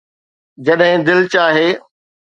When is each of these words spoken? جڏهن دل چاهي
جڏهن 0.65 0.99
دل 1.07 1.19
چاهي 1.33 1.67